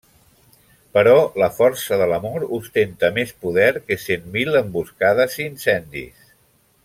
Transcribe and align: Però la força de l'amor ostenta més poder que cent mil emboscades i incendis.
Però 0.97 1.11
la 1.41 1.49
força 1.57 1.99
de 2.03 2.07
l'amor 2.11 2.45
ostenta 2.57 3.11
més 3.19 3.35
poder 3.45 3.69
que 3.91 3.99
cent 4.05 4.27
mil 4.37 4.59
emboscades 4.61 5.37
i 5.43 5.49
incendis. 5.51 6.25